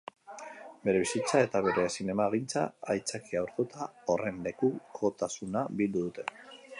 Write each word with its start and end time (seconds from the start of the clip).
Bere 0.87 1.01
bizitza 1.01 1.41
eta 1.47 1.61
bere 1.67 1.83
zinemagintza 1.97 2.63
aitzakia 2.95 3.43
hartuta, 3.45 3.89
horren 4.15 4.43
lekukotasuna 4.49 5.67
bildu 5.83 6.07
dute. 6.07 6.31